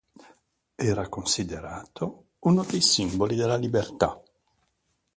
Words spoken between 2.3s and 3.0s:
uno dei